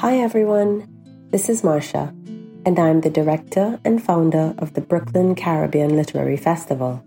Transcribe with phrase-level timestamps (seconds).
[0.00, 0.86] Hi everyone,
[1.30, 2.14] this is Marcia,
[2.66, 7.02] and I'm the director and founder of the Brooklyn Caribbean Literary Festival.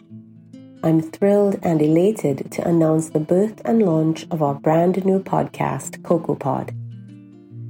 [0.83, 6.04] I'm thrilled and elated to announce the birth and launch of our brand new podcast,
[6.04, 6.73] Cocoa Pod.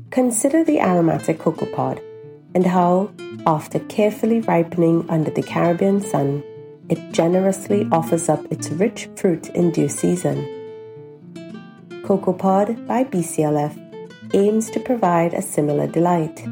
[0.10, 2.00] Consider the aromatic cocoa pod
[2.56, 3.12] and how,
[3.46, 6.42] after carefully ripening under the Caribbean sun,
[6.88, 10.61] it generously offers up its rich fruit in due season.
[12.06, 13.78] Cocoa Pod by BCLF
[14.34, 16.44] aims to provide a similar delight.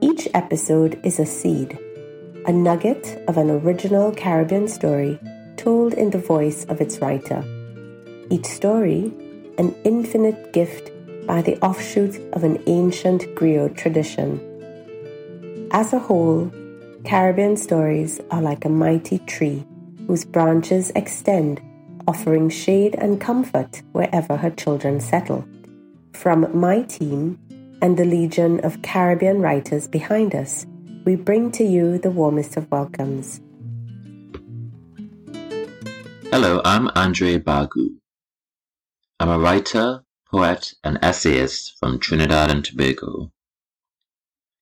[0.00, 1.78] Each episode is a seed
[2.48, 5.18] a nugget of an original Caribbean story
[5.58, 7.44] told in the voice of its writer.
[8.30, 9.12] Each story,
[9.58, 10.90] an infinite gift
[11.26, 14.40] by the offshoot of an ancient griot tradition.
[15.72, 16.50] As a whole,
[17.04, 19.66] Caribbean stories are like a mighty tree
[20.06, 21.60] whose branches extend,
[22.08, 25.46] offering shade and comfort wherever her children settle.
[26.14, 27.38] From my team
[27.82, 30.66] and the legion of Caribbean writers behind us,
[31.04, 33.42] we bring to you the warmest of welcomes.
[36.30, 37.98] Hello, I'm Andre Bagoo.
[39.20, 43.32] I'm a writer, poet, and essayist from Trinidad and Tobago.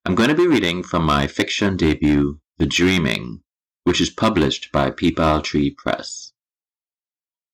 [0.04, 3.42] I'm going to be reading from my fiction debut, The Dreaming,
[3.84, 6.32] which is published by Peepal Tree Press.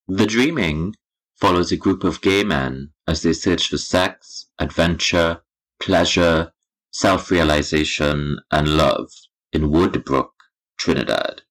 [0.09, 0.95] The Dreaming
[1.39, 5.43] follows a group of gay men as they search for sex, adventure,
[5.79, 6.51] pleasure,
[6.91, 9.09] self-realization, and love
[9.53, 10.31] in Woodbrook,
[10.77, 11.43] Trinidad.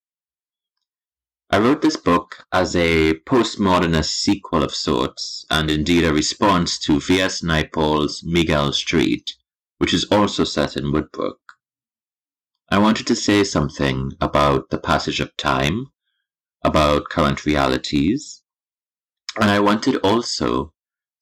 [1.49, 7.01] I wrote this book as a postmodernist sequel of sorts, and indeed a response to
[7.01, 7.41] V.S.
[7.41, 9.35] Naipaul's Miguel Street,
[9.79, 11.39] which is also set in Woodbrook.
[12.69, 15.87] I wanted to say something about the passage of time,
[16.63, 18.42] about current realities,
[19.41, 20.73] and I wanted also,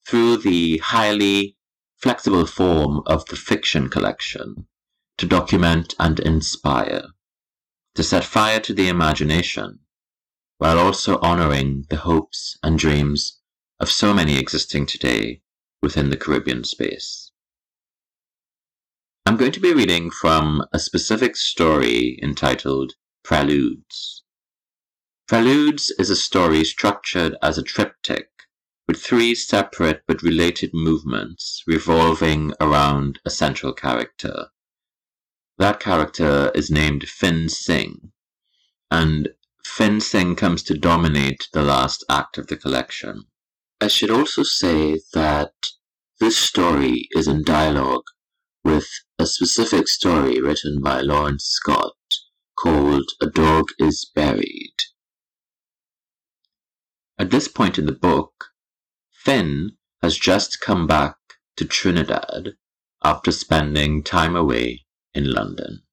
[0.07, 1.57] through the highly
[1.97, 4.67] flexible form of the fiction collection
[5.17, 7.03] to document and inspire,
[7.95, 9.79] to set fire to the imagination,
[10.57, 13.39] while also honoring the hopes and dreams
[13.79, 15.41] of so many existing today
[15.81, 17.31] within the Caribbean space.
[19.25, 22.93] I'm going to be reading from a specific story entitled
[23.23, 24.20] Preludes.
[25.31, 28.27] Preludes is a story structured as a triptych
[28.85, 34.47] with three separate but related movements revolving around a central character.
[35.57, 38.11] That character is named Finn Singh,
[38.91, 39.29] and
[39.63, 43.23] Finn Singh comes to dominate the last act of the collection.
[43.79, 45.53] I should also say that
[46.19, 48.07] this story is in dialogue
[48.65, 51.95] with a specific story written by Lawrence Scott
[52.57, 54.73] called A Dog is Buried.
[57.21, 58.47] At this point in the book,
[59.11, 61.17] Finn has just come back
[61.55, 62.55] to Trinidad
[63.03, 65.83] after spending time away in London.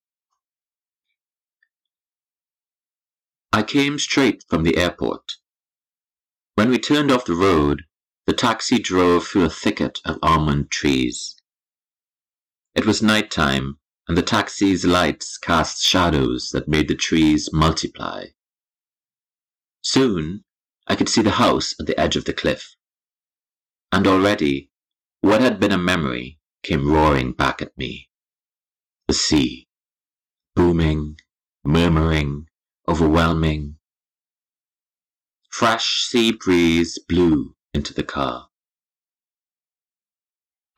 [3.53, 5.33] I came straight from the airport.
[6.55, 7.83] When we turned off the road,
[8.25, 11.37] the taxi drove through a thicket of almond trees.
[12.75, 13.79] It was night time,
[14.09, 18.29] and the taxi's lights cast shadows that made the trees multiply.
[19.83, 20.45] Soon,
[20.89, 22.75] I could see the house at the edge of the cliff
[23.93, 24.71] and already
[25.21, 28.09] what had been a memory came roaring back at me.
[29.07, 29.69] The sea,
[30.55, 31.17] booming,
[31.65, 32.47] murmuring,
[32.89, 33.77] overwhelming.
[35.51, 38.49] Fresh sea breeze blew into the car.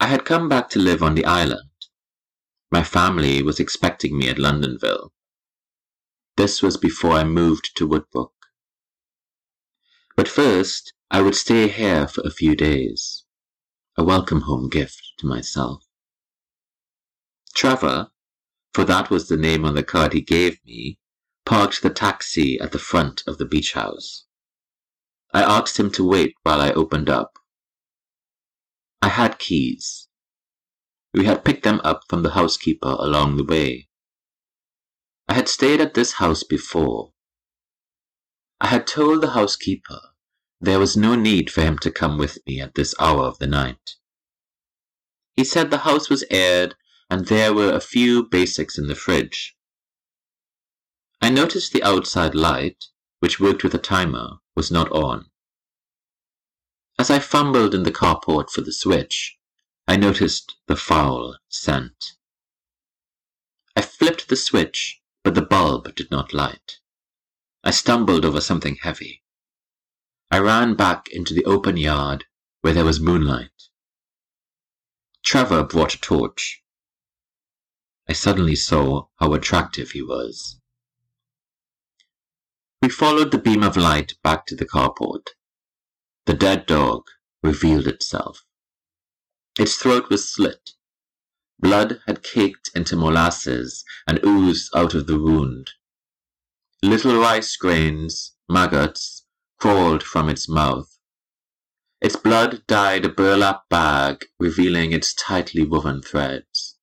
[0.00, 1.70] I had come back to live on the island.
[2.72, 5.10] My family was expecting me at Londonville.
[6.36, 8.32] This was before I moved to Woodbrook.
[10.20, 13.24] But first, I would stay here for a few days,
[13.96, 15.86] a welcome home gift to myself.
[17.54, 18.10] Trevor,
[18.74, 20.98] for that was the name on the card he gave me,
[21.46, 24.26] parked the taxi at the front of the beach house.
[25.32, 27.38] I asked him to wait while I opened up.
[29.00, 30.06] I had keys.
[31.14, 33.88] We had picked them up from the housekeeper along the way.
[35.30, 37.14] I had stayed at this house before.
[38.60, 40.09] I had told the housekeeper
[40.60, 43.46] there was no need for him to come with me at this hour of the
[43.46, 43.96] night.
[45.34, 46.74] He said the house was aired
[47.08, 49.56] and there were a few basics in the fridge.
[51.20, 52.84] I noticed the outside light,
[53.20, 55.30] which worked with a timer, was not on.
[56.98, 59.38] As I fumbled in the carport for the switch,
[59.88, 62.12] I noticed the foul scent.
[63.74, 66.78] I flipped the switch, but the bulb did not light.
[67.64, 69.22] I stumbled over something heavy.
[70.30, 72.24] I ran back into the open yard
[72.60, 73.50] where there was moonlight.
[75.24, 76.62] Trevor brought a torch.
[78.08, 80.60] I suddenly saw how attractive he was.
[82.80, 85.30] We followed the beam of light back to the carport.
[86.26, 87.08] The dead dog
[87.42, 88.44] revealed itself.
[89.58, 90.70] Its throat was slit.
[91.58, 95.72] Blood had caked into molasses and oozed out of the wound.
[96.82, 99.19] Little rice grains, maggots,
[99.60, 100.98] crawled from its mouth.
[102.00, 106.78] Its blood dyed a burlap bag, revealing its tightly woven threads.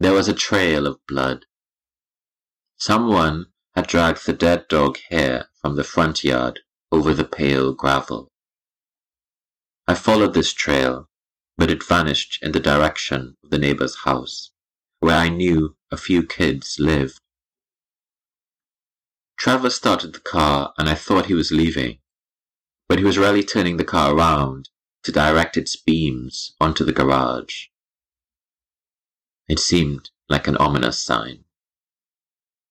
[0.00, 1.44] There was a trail of blood.
[2.78, 6.60] Someone had dragged the dead dog hair from the front yard
[6.90, 8.32] over the pale gravel.
[9.86, 11.08] I followed this trail,
[11.58, 14.50] but it vanished in the direction of the neighbor's house,
[15.00, 17.20] where I knew a few kids lived.
[19.42, 21.98] Trevor started the car and I thought he was leaving,
[22.88, 24.68] but he was really turning the car around
[25.02, 27.64] to direct its beams onto the garage.
[29.48, 31.42] It seemed like an ominous sign.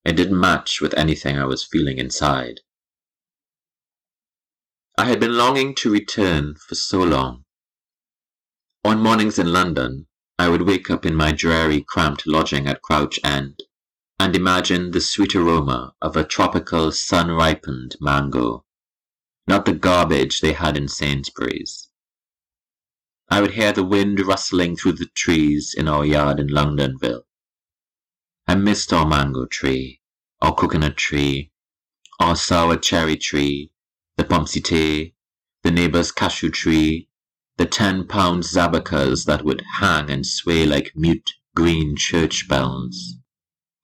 [0.05, 2.61] It didn't match with anything I was feeling inside.
[4.97, 7.43] I had been longing to return for so long.
[8.85, 10.07] On mornings in London,
[10.39, 13.61] I would wake up in my dreary, cramped lodging at Crouch End
[14.21, 18.63] and imagine the sweet aroma of a tropical, sun-ripened mango,
[19.47, 21.89] not the garbage they had in Sainsbury's.
[23.31, 27.23] I would hear the wind rustling through the trees in our yard in Londonville.
[28.47, 30.01] I missed our mango tree,
[30.39, 31.51] our coconut tree,
[32.19, 33.71] our sour cherry tree,
[34.17, 35.13] the pommecythere,
[35.63, 37.09] the neighbor's cashew tree,
[37.57, 43.15] the ten-pound zabocas that would hang and sway like mute green church bells.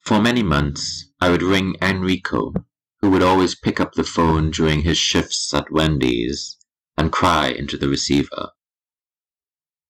[0.08, 2.54] For many months, I would ring Enrico,
[3.02, 6.56] who would always pick up the phone during his shifts at Wendy's,
[6.98, 8.52] and cry into the receiver.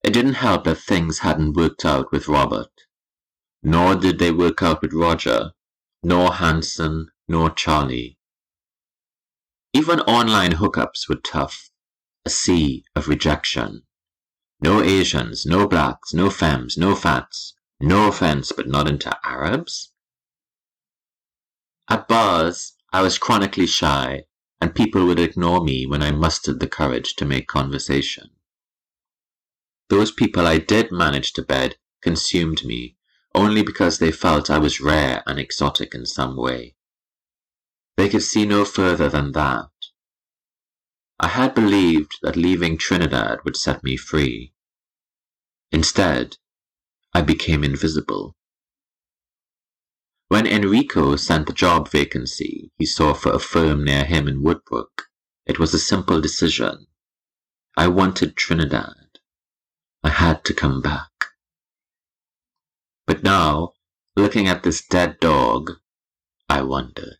[0.03, 2.71] It didn't help that things hadn't worked out with Robert,
[3.61, 5.51] nor did they work out with Roger,
[6.01, 8.17] nor Hanson, nor Charlie.
[9.71, 11.69] Even online hookups were tough.
[12.25, 13.83] A sea of rejection.
[14.61, 17.53] No Asians, no blacks, no femmes, no fats.
[17.79, 19.91] No offense, but not into Arabs?
[21.89, 24.25] At bars, I was chronically shy,
[24.59, 28.31] and people would ignore me when I mustered the courage to make conversation.
[29.89, 32.97] Those people I did manage to bed consumed me
[33.33, 36.75] only because they felt I was rare and exotic in some way.
[37.95, 39.69] They could see no further than that.
[41.19, 44.53] I had believed that leaving Trinidad would set me free.
[45.71, 46.37] Instead,
[47.13, 48.36] I became invisible.
[50.29, 55.03] When Enrico sent the job vacancy he saw for a firm near him in Woodbrook,
[55.45, 56.87] it was a simple decision.
[57.77, 59.19] I wanted Trinidad.
[60.03, 61.11] I had to come back.
[63.05, 63.71] But now,
[64.17, 65.71] looking at this dead dog,
[66.49, 67.19] I wondered.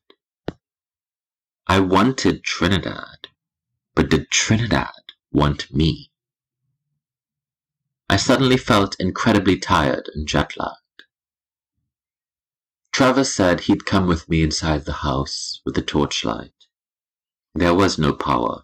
[1.66, 3.30] I wanted Trinidad,
[3.96, 6.12] but did Trinidad want me?
[8.10, 10.87] I suddenly felt incredibly tired and jet-lagged.
[12.98, 16.66] Trevor said he'd come with me inside the house with the torchlight.
[17.54, 18.64] There was no power.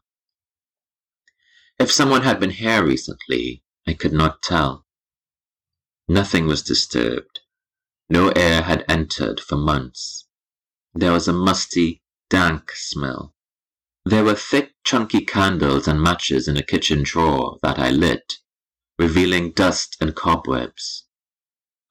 [1.78, 4.88] If someone had been here recently, I could not tell.
[6.08, 7.42] Nothing was disturbed.
[8.10, 10.28] No air had entered for months.
[10.96, 13.36] There was a musty, dank smell.
[14.04, 18.40] There were thick, chunky candles and matches in a kitchen drawer that I lit,
[18.98, 21.06] revealing dust and cobwebs,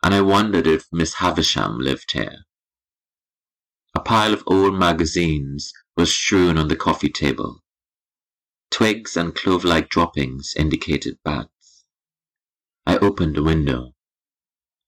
[0.03, 2.45] and I wondered if Miss Havisham lived here.
[3.95, 7.63] A pile of old magazines was strewn on the coffee table.
[8.71, 11.85] Twigs and clove-like droppings indicated bats.
[12.87, 13.95] I opened a window.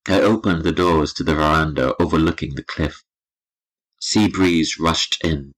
[0.09, 3.05] I opened the doors to the veranda overlooking the cliff.
[4.01, 5.53] Sea breeze rushed in,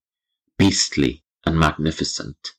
[0.58, 2.50] beastly and magnificent.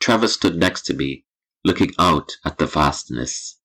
[0.00, 1.24] Trevor stood next to me,
[1.64, 3.57] looking out at the vastness.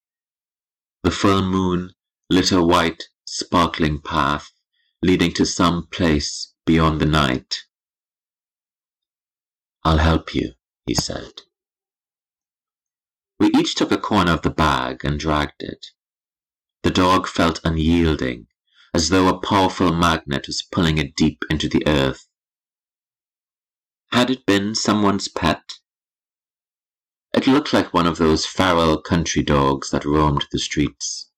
[1.04, 1.92] The full moon
[2.30, 4.50] lit a white, sparkling path
[5.02, 7.64] leading to some place beyond the night.
[9.84, 10.54] I'll help you,
[10.86, 11.42] he said.
[13.38, 15.88] We each took a corner of the bag and dragged it.
[16.82, 18.46] The dog felt unyielding,
[18.94, 22.26] as though a powerful magnet was pulling it deep into the earth.
[24.10, 25.80] Had it been someone's pet?
[27.34, 31.32] It looked like one of those feral country dogs that roamed the streets.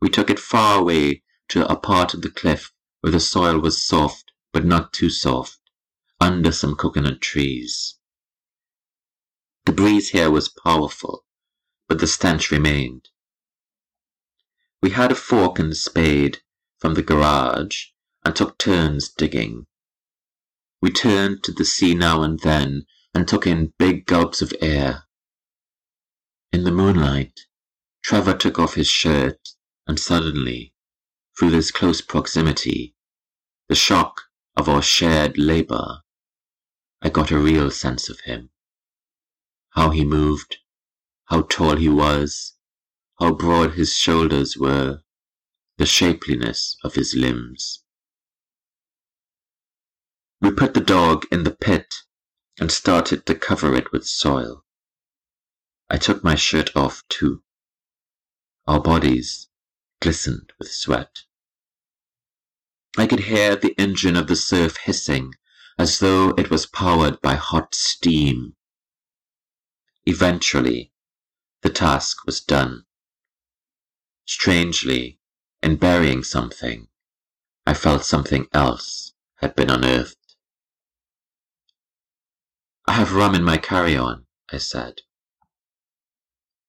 [0.00, 3.80] We took it far away to a part of the cliff where the soil was
[3.80, 5.60] soft, but not too soft,
[6.20, 7.96] under some coconut trees.
[9.66, 11.24] The breeze here was powerful,
[11.86, 13.08] but the stench remained.
[14.82, 16.42] We had a fork and spade
[16.78, 17.84] from the garage
[18.24, 19.66] and took turns digging.
[20.82, 25.04] We turned to the sea now and then and took in big gulps of air.
[26.52, 27.40] In the moonlight,
[28.02, 29.50] Trevor took off his shirt
[29.86, 30.74] and suddenly,
[31.38, 32.94] through this close proximity,
[33.68, 34.22] the shock
[34.56, 36.02] of our shared labor,
[37.00, 38.50] I got a real sense of him.
[39.70, 40.58] How he moved,
[41.26, 42.54] how tall he was,
[43.20, 45.02] how broad his shoulders were,
[45.76, 47.84] the shapeliness of his limbs.
[50.40, 51.94] We put the dog in the pit
[52.58, 54.64] and started to cover it with soil.
[55.88, 57.42] I took my shirt off too.
[58.66, 59.48] Our bodies
[60.00, 61.20] glistened with sweat.
[62.96, 65.34] I could hear the engine of the surf hissing
[65.78, 68.56] as though it was powered by hot steam.
[70.04, 70.92] Eventually,
[71.62, 72.84] the task was done.
[74.26, 75.20] Strangely,
[75.62, 76.88] in burying something,
[77.66, 80.17] I felt something else had been unearthed.
[82.98, 85.02] Have rum in my carry-on, I said.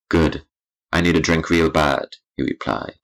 [0.09, 0.45] Good.
[0.91, 2.99] I need a drink real bad, he replied.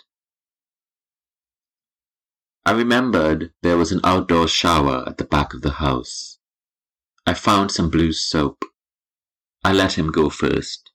[2.68, 6.38] I remembered there was an outdoor shower at the back of the house.
[7.26, 8.64] I found some blue soap.
[9.64, 10.92] I let him go first.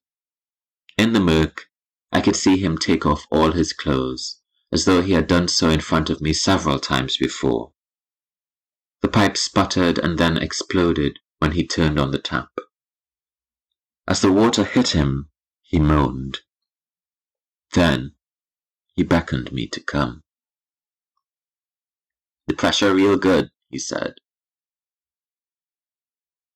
[0.97, 1.67] In the murk,
[2.13, 5.69] I could see him take off all his clothes, as though he had done so
[5.69, 7.73] in front of me several times before.
[9.03, 12.51] The pipe sputtered and then exploded when he turned on the tap.
[14.07, 15.31] As the water hit him,
[15.63, 16.41] he moaned.
[17.73, 18.15] Then
[18.95, 20.23] he beckoned me to come.
[22.47, 24.15] The pressure real good, he said.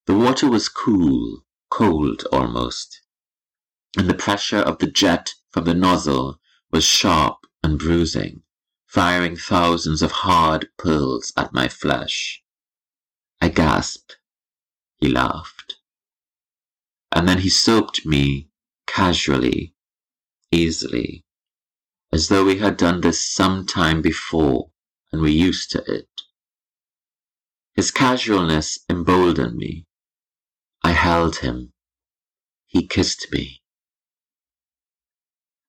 [0.06, 3.00] The water was cool, cold almost,
[3.96, 8.42] and the pressure of the jet from the nozzle was sharp and bruising,
[8.86, 12.42] firing thousands of hard pearls at my flesh.
[13.40, 14.18] I gasped
[14.98, 15.76] he laughed.
[17.12, 18.48] And then he soaped me
[18.86, 19.74] casually,
[20.50, 21.24] easily,
[22.12, 24.70] as though we had done this some time before
[25.12, 26.08] and were used to it.
[27.74, 29.86] His casualness emboldened me.
[30.82, 31.72] I held him.
[32.66, 33.62] He kissed me.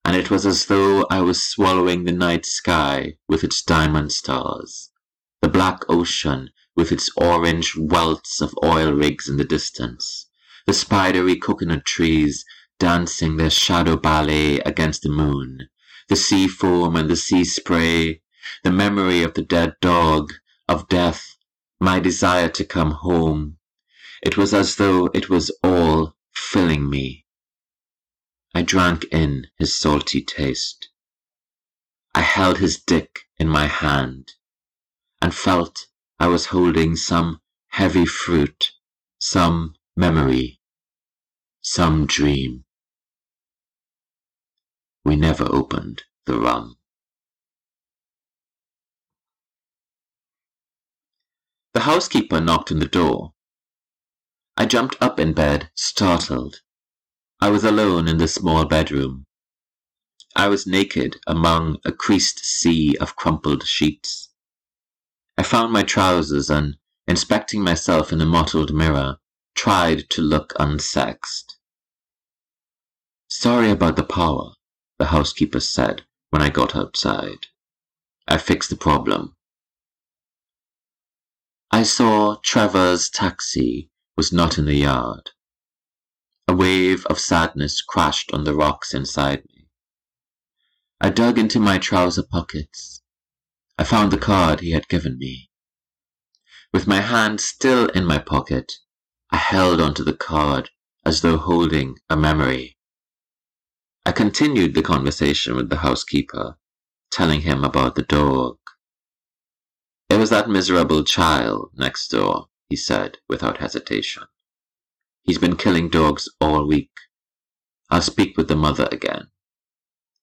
[0.04, 4.92] And it was as though I was swallowing the night sky with its diamond stars,
[5.42, 10.28] the black ocean with its orange welts of oil rigs in the distance,
[10.66, 12.44] the spidery coconut trees
[12.80, 15.70] dancing their shadow ballet against the moon,
[16.10, 18.22] the sea foam and the sea spray,
[18.64, 20.34] the memory of the dead dog,
[20.68, 21.36] of death,
[21.80, 23.58] my desire to come home.
[24.22, 27.26] It was as though it was all filling me.
[28.54, 30.90] I drank in his salty taste.
[32.14, 34.34] I held his dick in my hand
[35.22, 38.72] and felt I was holding some heavy fruit,
[39.20, 40.62] some memory,
[41.62, 42.64] some dream.
[45.04, 46.78] We never opened the rum.
[51.74, 53.34] The housekeeper knocked on the door.
[54.56, 56.62] I jumped up in bed, startled.
[57.42, 59.26] I was alone in the small bedroom.
[60.34, 64.25] I was naked among a creased sea of crumpled sheets.
[65.38, 66.78] I found my trousers and,
[67.08, 69.18] inspecting myself in the mottled mirror,
[69.54, 71.58] tried to look unsexed.
[73.28, 74.54] Sorry about the power,
[74.98, 77.48] the housekeeper said when I got outside.
[78.28, 79.36] I fixed the problem.
[81.70, 85.32] I saw Trevor's taxi was not in the yard.
[86.48, 89.68] A wave of sadness crashed on the rocks inside me.
[91.02, 93.02] I dug into my trouser pockets
[93.78, 95.50] I found the card he had given me.
[96.74, 98.72] With my hand still in my pocket,
[99.32, 100.70] I held onto the card
[101.06, 102.78] as though holding a memory.
[104.06, 106.58] I continued the conversation with the housekeeper,
[107.12, 108.58] telling him about the dog.
[110.10, 114.24] It was that miserable child next door, he said without hesitation.
[115.24, 116.92] He's been killing dogs all week.
[117.90, 119.30] I'll speak with the mother again.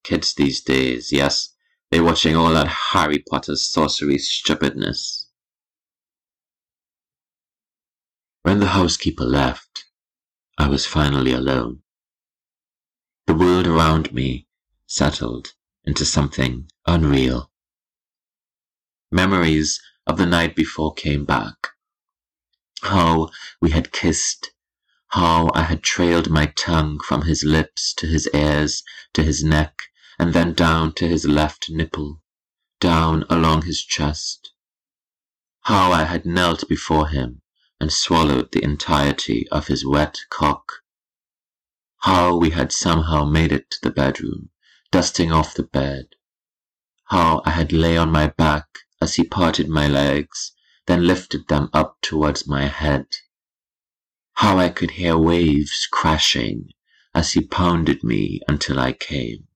[0.04, 1.51] Kids these days, yes,
[1.92, 5.28] they're watching all that Harry Potter sorcery stupidness.
[8.44, 9.84] When the housekeeper left,
[10.56, 11.82] I was finally alone.
[13.26, 14.46] The world around me
[14.86, 15.52] settled
[15.84, 17.50] into something unreal.
[19.10, 21.68] Memories of the night before came back.
[22.80, 23.28] How
[23.60, 24.52] we had kissed,
[25.08, 28.82] how I had trailed my tongue from his lips to his ears
[29.12, 29.91] to his neck
[30.22, 32.22] and then down to his left nipple,
[32.78, 34.52] down along his chest.
[35.62, 37.42] How I had knelt before him
[37.80, 40.84] and swallowed the entirety of his wet cock.
[42.02, 44.50] How we had somehow made it to the bedroom,
[44.92, 46.06] dusting off the bed.
[47.06, 48.68] How I had lay on my back
[49.00, 50.52] as he parted my legs,
[50.86, 53.08] then lifted them up towards my head
[54.34, 56.70] how I could hear waves crashing
[57.14, 59.46] as he pounded me until I came.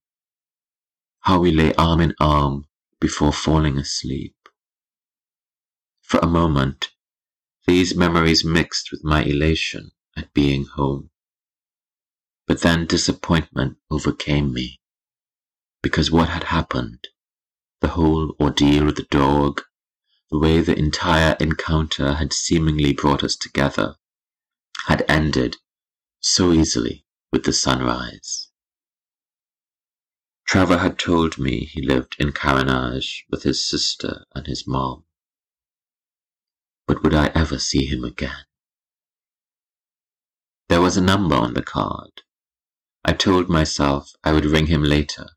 [1.26, 2.66] How we lay arm in arm
[3.00, 4.37] before falling asleep.
[6.00, 6.92] For a moment,
[7.66, 11.11] these memories mixed with my elation at being home.
[12.47, 14.78] But then disappointment overcame me,
[15.83, 17.09] because what had happened,
[17.80, 19.62] the whole ordeal with the dog,
[20.30, 23.97] the way the entire encounter had seemingly brought us together,
[24.87, 25.56] had ended
[26.21, 28.47] so easily with the sunrise.
[30.47, 35.05] Trevor had told me he lived in Carenage with his sister and his mom.
[36.87, 38.45] But would I ever see him again?
[40.69, 42.23] There was a number on the card.
[43.05, 45.31] I told myself I would ring him later.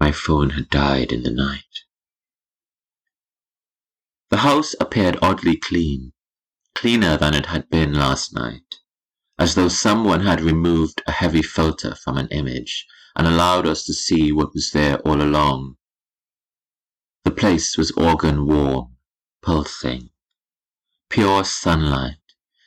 [0.00, 1.84] My phone had died in the night.
[4.30, 6.14] The house appeared oddly clean,
[6.74, 8.76] cleaner than it had been last night,
[9.38, 13.94] as though someone had removed a heavy filter from an image and allowed us to
[13.94, 15.76] see what was there all along.
[17.24, 18.96] The place was organ warm,
[19.42, 20.10] pulsing.
[21.08, 22.18] Pure sunlight,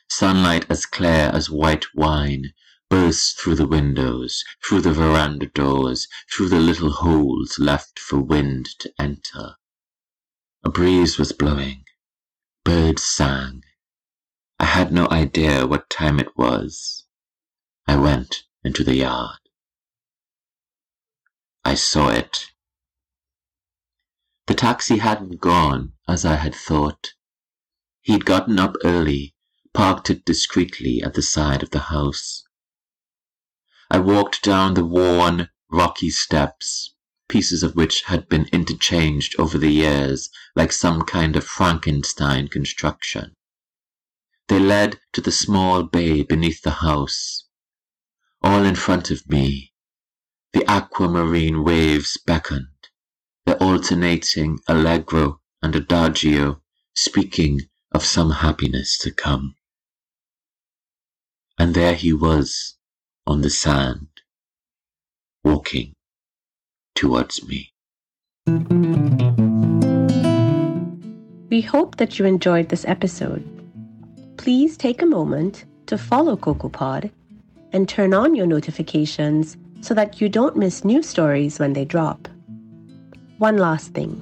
[0.08, 2.52] sunlight as clear as white wine,
[2.88, 8.66] burst through the windows, through the veranda doors, through the little holes left for wind
[8.78, 9.56] to enter.
[10.62, 11.84] A breeze was blowing.
[12.64, 13.62] Birds sang.
[14.58, 17.04] I had no idea what time it was.
[17.86, 19.40] I went into the yard.
[21.64, 22.50] I saw it.
[24.46, 27.14] The taxi hadn't gone as I had thought.
[28.02, 29.34] He'd gotten up early,
[29.72, 32.44] parked it discreetly at the side of the house.
[33.90, 36.94] I walked down the worn, rocky steps,
[37.28, 43.34] pieces of which had been interchanged over the years like some kind of Frankenstein construction.
[44.48, 47.44] They led to the small bay beneath the house.
[48.42, 49.72] All in front of me,
[50.54, 52.88] the aquamarine waves beckoned,
[53.44, 56.62] the alternating allegro and adagio
[56.94, 57.60] speaking
[57.92, 59.56] of some happiness to come.
[61.58, 62.76] And there he was
[63.26, 64.06] on the sand,
[65.42, 65.94] walking
[66.94, 67.72] towards me.
[71.50, 73.50] We hope that you enjoyed this episode
[74.36, 77.10] please take a moment to follow CocoaPod
[77.72, 82.26] and turn on your notifications so that you don't miss new stories when they drop.
[83.36, 84.16] One last thing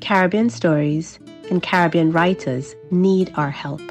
[0.00, 1.18] Caribbean stories
[1.50, 3.82] and Caribbean writers need our help.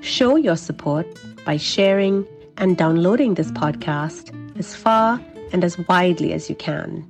[0.00, 1.06] Show your support
[1.44, 5.20] by sharing and downloading this podcast as far
[5.52, 7.06] and as widely as you can.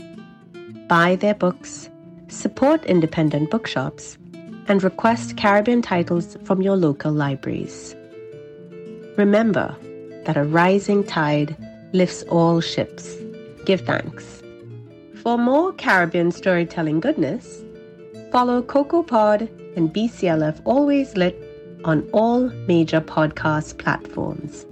[0.86, 1.88] Buy their books,
[2.28, 4.18] support independent bookshops,
[4.68, 7.96] and request Caribbean titles from your local libraries.
[9.16, 9.74] Remember
[10.26, 11.56] that a rising tide
[11.96, 13.16] lifts all ships.
[13.64, 14.42] Give thanks.
[15.22, 17.64] For more Caribbean storytelling goodness,
[18.30, 21.36] follow CocoaPod and BCLF Always Lit
[21.84, 24.66] on all major podcast platforms.